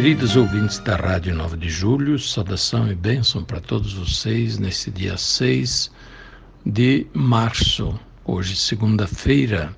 [0.00, 5.16] Queridos ouvintes da Rádio 9 de Julho, saudação e bênção para todos vocês nesse dia
[5.16, 5.90] 6
[6.64, 9.74] de março, hoje segunda-feira.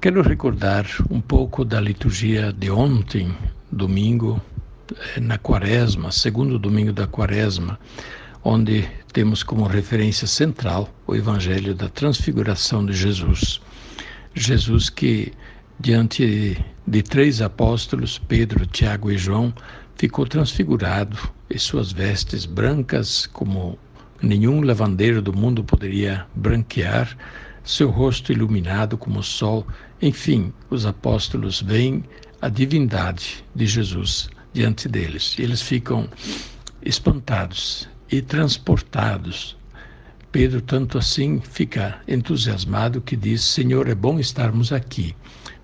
[0.00, 3.36] Quero recordar um pouco da liturgia de ontem,
[3.72, 4.40] domingo,
[5.16, 7.76] eh, na quaresma, segundo domingo da quaresma,
[8.44, 13.60] onde temos como referência central o Evangelho da Transfiguração de Jesus.
[14.36, 15.32] Jesus que,
[15.78, 19.52] diante de três apóstolos, Pedro, Tiago e João,
[19.96, 21.18] ficou transfigurado
[21.50, 23.78] e suas vestes brancas como
[24.22, 27.16] nenhum lavandeiro do mundo poderia branquear,
[27.62, 29.66] seu rosto iluminado como o sol.
[30.00, 32.04] Enfim, os apóstolos veem
[32.40, 35.36] a divindade de Jesus diante deles.
[35.38, 36.08] Eles ficam
[36.82, 39.56] espantados e transportados.
[40.30, 45.14] Pedro, tanto assim, fica entusiasmado que diz: Senhor, é bom estarmos aqui.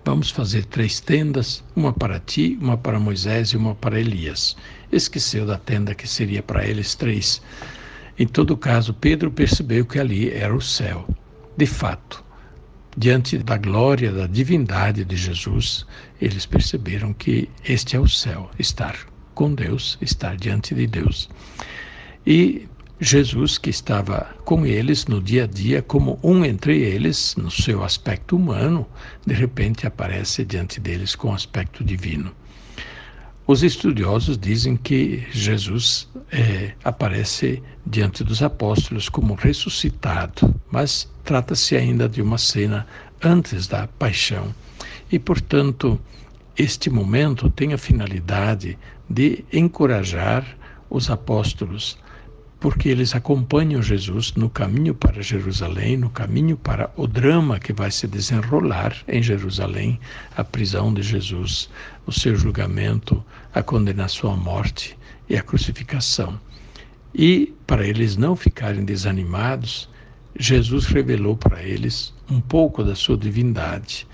[0.03, 4.57] Vamos fazer três tendas, uma para ti, uma para Moisés e uma para Elias.
[4.91, 7.39] Esqueceu da tenda que seria para eles três.
[8.17, 11.07] Em todo caso, Pedro percebeu que ali era o céu.
[11.55, 12.23] De fato,
[12.97, 15.85] diante da glória, da divindade de Jesus,
[16.19, 18.97] eles perceberam que este é o céu, estar
[19.35, 21.29] com Deus, estar diante de Deus.
[22.25, 22.67] E
[23.03, 27.83] Jesus, que estava com eles no dia a dia, como um entre eles, no seu
[27.83, 28.85] aspecto humano,
[29.25, 32.31] de repente aparece diante deles com aspecto divino.
[33.47, 42.07] Os estudiosos dizem que Jesus é, aparece diante dos apóstolos como ressuscitado, mas trata-se ainda
[42.07, 42.85] de uma cena
[43.19, 44.53] antes da paixão.
[45.11, 45.99] E, portanto,
[46.55, 48.77] este momento tem a finalidade
[49.09, 50.45] de encorajar
[50.87, 51.97] os apóstolos
[52.61, 57.89] porque eles acompanham Jesus no caminho para Jerusalém, no caminho para o drama que vai
[57.89, 59.99] se desenrolar em Jerusalém,
[60.37, 61.71] a prisão de Jesus,
[62.05, 64.95] o seu julgamento, a condenação à morte
[65.27, 66.39] e a crucificação.
[67.15, 69.89] E para eles não ficarem desanimados,
[70.39, 74.07] Jesus revelou para eles um pouco da sua divindade,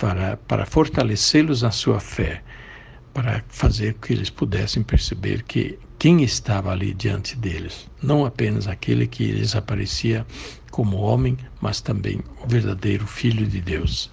[0.00, 2.42] para, para fortalecê-los na sua fé,
[3.12, 9.06] para fazer que eles pudessem perceber que quem estava ali diante deles, não apenas aquele
[9.06, 10.26] que lhes aparecia
[10.70, 14.10] como homem, mas também o verdadeiro Filho de Deus.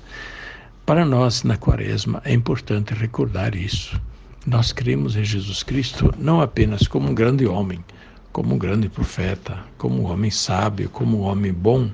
[0.86, 3.98] Para nós, na Quaresma, é importante recordar isso.
[4.46, 7.81] Nós cremos em Jesus Cristo não apenas como um grande homem,
[8.34, 11.90] como um grande profeta, como um homem sábio, como um homem bom.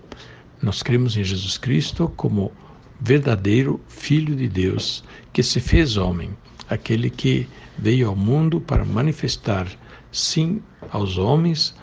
[0.60, 2.52] Nós cremos em Jesus Cristo como
[3.00, 6.32] verdadeiro Filho de Deus, que se fez homem,
[6.68, 9.68] aquele que veio ao mundo para manifestar
[10.14, 11.76] sim aos homens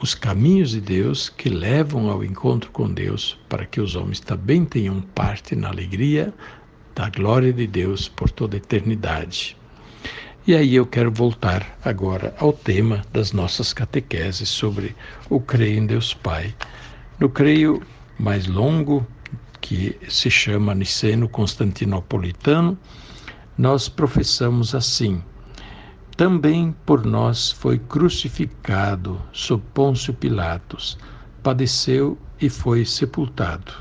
[0.00, 4.64] os caminhos de Deus que levam ao encontro com Deus, para que os homens também
[4.64, 6.34] tenham parte na alegria
[6.94, 9.56] da glória de Deus por toda a eternidade.
[10.44, 14.96] E aí eu quero voltar agora ao tema das nossas catequeses sobre
[15.30, 16.52] o creio em Deus Pai.
[17.20, 17.80] No creio
[18.18, 19.06] mais longo,
[19.60, 22.76] que se chama Niceno Constantinopolitano,
[23.56, 25.22] nós professamos assim:
[26.16, 30.98] também por nós foi crucificado sob Pôncio Pilatos,
[31.42, 33.72] padeceu e foi sepultado.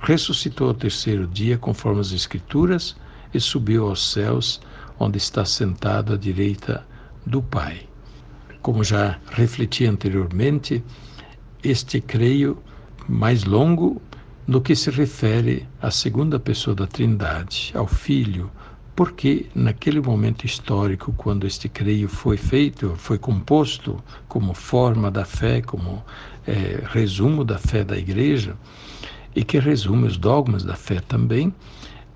[0.00, 2.96] Ressuscitou ao terceiro dia, conforme as Escrituras,
[3.34, 4.60] e subiu aos céus,
[4.98, 6.86] onde está sentado à direita
[7.26, 7.88] do Pai.
[8.60, 10.82] Como já refleti anteriormente,
[11.62, 12.58] este creio
[13.08, 14.00] mais longo
[14.46, 18.50] no que se refere à segunda pessoa da Trindade, ao Filho,
[18.94, 25.62] porque naquele momento histórico, quando este creio foi feito, foi composto como forma da fé,
[25.62, 26.04] como
[26.46, 28.56] é, resumo da fé da Igreja,
[29.34, 31.54] e que resume os dogmas da fé também,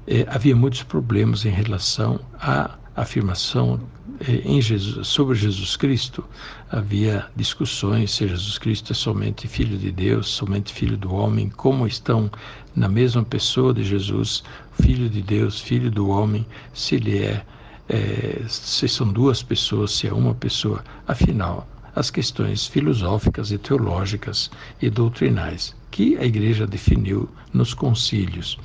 [0.06, 3.80] é, havia muitos problemas em relação à afirmação
[4.20, 6.24] é, Jesus, sobre Jesus Cristo.
[6.70, 11.86] Havia discussões se Jesus Cristo é somente Filho de Deus, somente Filho do homem, como
[11.86, 12.30] estão
[12.74, 14.42] na mesma pessoa de Jesus,
[14.80, 17.44] Filho de Deus, Filho do homem, se ele é,
[17.88, 20.82] é se são duas pessoas, se é uma pessoa.
[21.06, 24.50] Afinal, as questões filosóficas e teológicas
[24.82, 28.58] e doutrinais que a Igreja definiu nos concílios.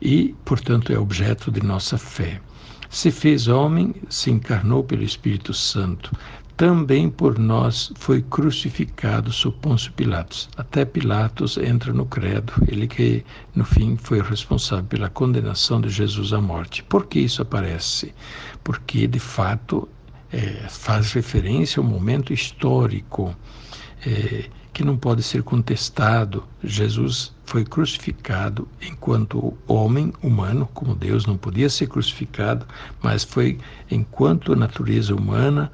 [0.00, 2.40] e, portanto, é objeto de nossa fé.
[2.90, 6.10] Se fez homem, se encarnou pelo Espírito Santo,
[6.56, 10.48] também por nós foi crucificado sob Pôncio Pilatos.
[10.56, 13.24] Até Pilatos entra no credo, ele que
[13.54, 16.82] no fim foi responsável pela condenação de Jesus à morte.
[16.82, 18.12] Por que isso aparece?
[18.64, 19.88] Porque de fato
[20.32, 23.36] é, faz referência ao momento histórico
[24.04, 24.46] é,
[24.78, 26.44] que não pode ser contestado.
[26.62, 32.64] Jesus foi crucificado enquanto homem humano, como Deus não podia ser crucificado,
[33.02, 33.58] mas foi
[33.90, 35.72] enquanto natureza humana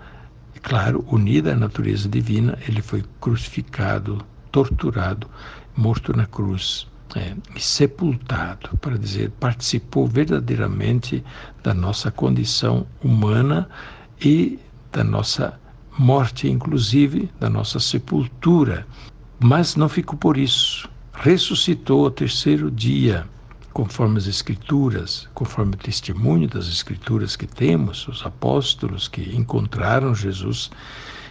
[0.62, 5.28] claro, unida à natureza divina, ele foi crucificado, torturado,
[5.76, 6.88] morto na cruz.
[7.14, 11.22] É, e sepultado, para dizer, participou verdadeiramente
[11.62, 13.68] da nossa condição humana
[14.18, 14.58] e
[14.90, 15.60] da nossa
[15.98, 18.86] morte, inclusive da nossa sepultura.
[19.38, 20.88] Mas não ficou por isso.
[21.12, 23.26] Ressuscitou ao terceiro dia
[23.74, 30.70] conforme as Escrituras, conforme o testemunho das Escrituras que temos, os apóstolos que encontraram Jesus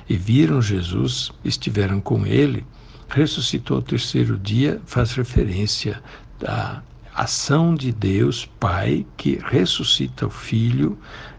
[0.10, 2.65] e viram Jesus, estiveram com ele,
[3.07, 6.04] ressuscitou ao terceiro dia, faz referência
[6.45, 6.81] à
[7.15, 10.98] ação de Deus Pai que ressuscita o Filho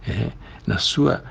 [0.09, 0.31] é,
[0.67, 1.23] na sua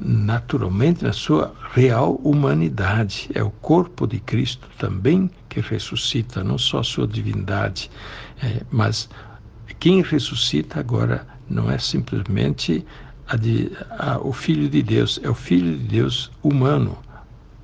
[0.00, 3.30] naturalmente na sua real humanidade.
[3.34, 7.90] É o corpo de Cristo também que ressuscita, não só a sua divindade,
[8.42, 9.08] é, mas
[9.78, 12.84] quem ressuscita agora não é simplesmente
[13.28, 16.98] a de, a, o Filho de Deus, é o Filho de Deus humano.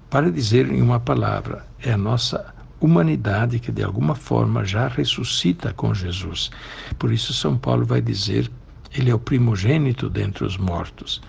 [0.08, 5.72] Para dizer em uma palavra, é a nossa humanidade que de alguma forma já ressuscita
[5.72, 6.50] com Jesus.
[6.98, 8.50] Por isso, São Paulo vai dizer
[8.92, 11.22] ele é o primogênito dentre os mortos.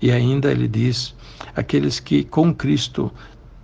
[0.00, 1.14] E ainda ele diz:
[1.54, 3.12] aqueles que com Cristo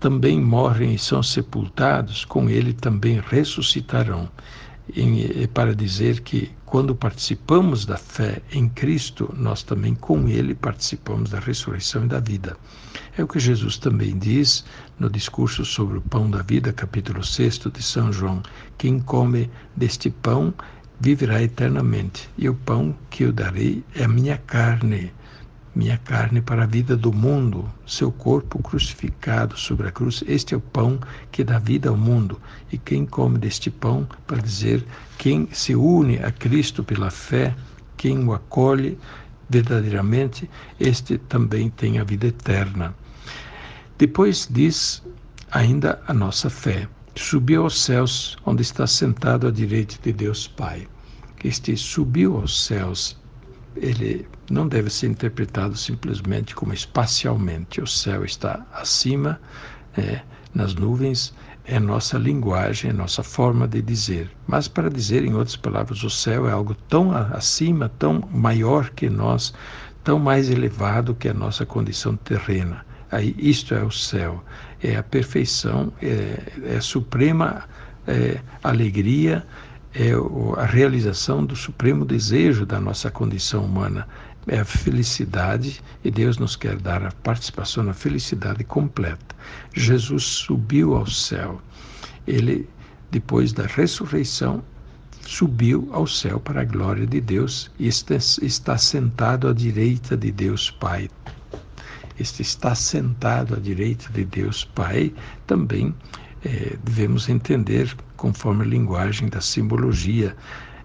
[0.00, 4.28] também morrem e são sepultados, com ele também ressuscitarão.
[4.94, 11.30] E, para dizer que quando participamos da fé em Cristo, nós também com ele participamos
[11.30, 12.54] da ressurreição e da vida.
[13.16, 14.64] É o que Jesus também diz
[14.98, 18.42] no discurso sobre o pão da vida, capítulo 6 de São João:
[18.76, 20.52] quem come deste pão
[21.00, 25.12] viverá eternamente, e o pão que eu darei é a minha carne
[25.74, 30.22] minha carne para a vida do mundo, seu corpo crucificado sobre a cruz.
[30.26, 31.00] Este é o pão
[31.32, 32.40] que dá vida ao mundo.
[32.70, 34.86] E quem come deste pão, para dizer,
[35.18, 37.54] quem se une a Cristo pela fé,
[37.96, 38.98] quem o acolhe
[39.50, 40.48] verdadeiramente,
[40.78, 42.94] este também tem a vida eterna.
[43.98, 45.02] Depois diz
[45.50, 46.88] ainda a nossa fé.
[47.16, 50.88] Subiu aos céus, onde está sentado à direita de Deus Pai.
[51.44, 53.16] Este subiu aos céus
[53.76, 57.80] ele não deve ser interpretado simplesmente como espacialmente.
[57.80, 59.40] O céu está acima,
[59.96, 60.20] é,
[60.54, 61.34] nas nuvens,
[61.64, 64.30] é nossa linguagem, é nossa forma de dizer.
[64.46, 69.08] Mas, para dizer, em outras palavras, o céu é algo tão acima, tão maior que
[69.08, 69.54] nós,
[70.02, 72.84] tão mais elevado que a nossa condição terrena.
[73.10, 74.44] Aí, isto é o céu,
[74.82, 77.64] é a perfeição, é, é a suprema
[78.06, 79.44] é, alegria
[79.94, 80.10] é
[80.60, 84.08] a realização do supremo desejo da nossa condição humana,
[84.46, 89.34] é a felicidade e Deus nos quer dar a participação na felicidade completa.
[89.72, 91.62] Jesus subiu ao céu.
[92.26, 92.68] Ele,
[93.10, 94.62] depois da ressurreição,
[95.22, 100.70] subiu ao céu para a glória de Deus e está sentado à direita de Deus
[100.70, 101.08] Pai.
[102.18, 105.14] Este está sentado à direita de Deus Pai
[105.46, 105.94] também
[106.44, 110.36] é, devemos entender conforme a linguagem da simbologia.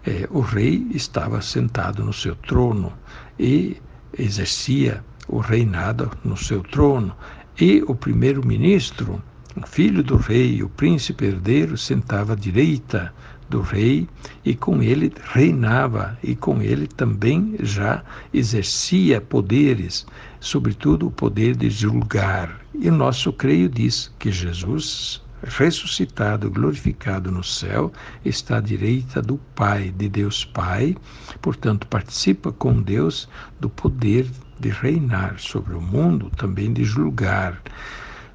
[0.05, 2.93] É, o rei estava sentado no seu trono
[3.37, 3.77] e
[4.17, 7.15] exercia o reinado no seu trono,
[7.59, 9.21] e o primeiro-ministro,
[9.55, 13.13] o filho do rei, o príncipe herdeiro, sentava à direita
[13.49, 14.07] do rei
[14.45, 20.05] e com ele reinava e com ele também já exercia poderes,
[20.39, 22.61] sobretudo o poder de julgar.
[22.73, 27.91] E o nosso creio diz que Jesus ressuscitado, glorificado no céu,
[28.23, 30.95] está à direita do Pai, de Deus Pai,
[31.41, 33.27] portanto, participa com Deus
[33.59, 34.27] do poder
[34.59, 37.61] de reinar sobre o mundo, também de julgar.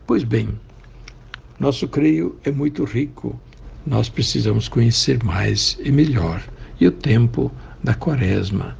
[0.06, 0.48] Pois bem,
[1.58, 3.38] nosso creio é muito rico,
[3.86, 6.42] nós precisamos conhecer mais e melhor,
[6.80, 8.76] e o tempo da Quaresma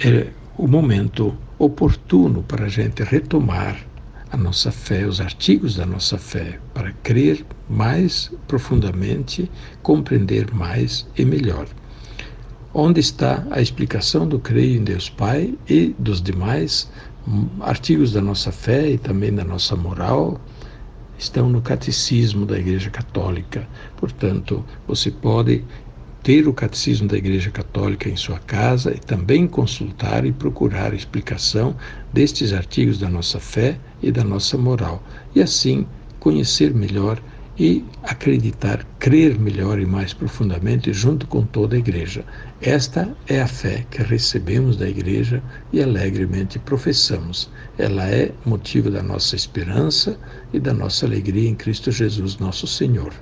[0.00, 3.76] é o momento oportuno para a gente retomar
[4.36, 9.50] a nossa fé, os artigos da nossa fé, para crer mais profundamente,
[9.82, 11.66] compreender mais e melhor.
[12.74, 16.90] Onde está a explicação do creio em Deus Pai e dos demais
[17.60, 20.38] artigos da nossa fé e também da nossa moral?
[21.18, 23.66] Estão no catecismo da Igreja Católica.
[23.96, 25.64] Portanto, você pode
[26.26, 31.76] ter o catecismo da Igreja Católica em sua casa e também consultar e procurar explicação
[32.12, 35.02] destes artigos da nossa fé e da nossa moral,
[35.34, 35.84] e assim
[36.20, 37.20] conhecer melhor
[37.58, 42.24] e acreditar, crer melhor e mais profundamente junto com toda a Igreja.
[42.60, 47.50] Esta é a fé que recebemos da Igreja e alegremente professamos.
[47.78, 50.18] Ela é motivo da nossa esperança
[50.52, 53.12] e da nossa alegria em Cristo Jesus, nosso Senhor.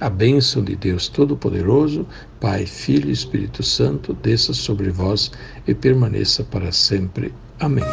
[0.00, 2.06] A bênção de Deus Todo-Poderoso,
[2.40, 5.30] Pai, Filho e Espírito Santo, desça sobre vós
[5.66, 7.32] e permaneça para sempre.
[7.60, 7.84] Amém.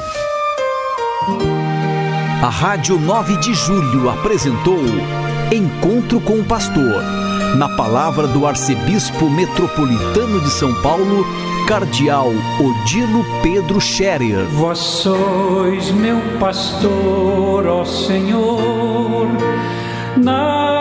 [2.42, 4.80] A Rádio 9 de Julho apresentou
[5.52, 7.02] Encontro com o Pastor,
[7.58, 11.26] na palavra do Arcebispo Metropolitano de São Paulo,
[11.68, 12.30] Cardeal
[12.60, 14.46] Odilo Pedro Scherer.
[14.52, 19.28] Vós sois meu pastor, ó Senhor,
[20.24, 20.75] faltará